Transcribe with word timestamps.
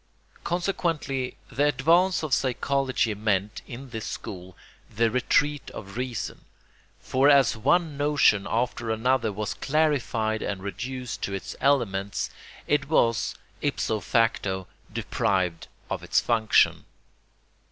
Consequently 0.43 1.37
the 1.51 1.65
advance 1.67 2.23
of 2.23 2.33
psychology 2.33 3.13
meant, 3.13 3.61
in 3.67 3.91
this 3.91 4.07
school, 4.07 4.57
the 4.89 5.11
retreat 5.11 5.69
of 5.75 5.95
reason; 5.95 6.41
for 6.99 7.29
as 7.29 7.55
one 7.55 7.97
notion 7.97 8.47
after 8.49 8.89
another 8.89 9.31
was 9.31 9.53
clarified 9.53 10.41
and 10.41 10.63
reduced 10.63 11.21
to 11.21 11.35
its 11.35 11.55
elements 11.61 12.31
it 12.65 12.89
was 12.89 13.35
ipso 13.61 13.99
facto 13.99 14.65
deprived 14.91 15.67
of 15.87 16.01
its 16.01 16.19
function. 16.19 16.85